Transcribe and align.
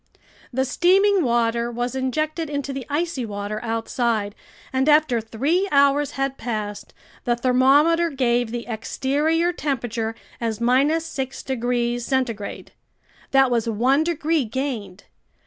The 0.51 0.65
steaming 0.65 1.23
water 1.23 1.69
was 1.69 1.93
injected 1.93 2.49
into 2.49 2.73
the 2.73 2.87
icy 2.89 3.23
water 3.23 3.63
outside, 3.63 4.33
and 4.73 4.89
after 4.89 5.21
three 5.21 5.67
hours 5.71 6.13
had 6.13 6.39
passed, 6.39 6.91
the 7.23 7.35
thermometer 7.35 8.09
gave 8.09 8.49
the 8.49 8.65
exterior 8.65 9.53
temperature 9.53 10.15
as 10.39 10.57
6 11.05 11.43
degrees 11.43 12.03
centigrade. 12.03 12.71
That 13.29 13.51
was 13.51 13.69
one 13.69 14.03
degree 14.03 14.43
gained. 14.43 15.03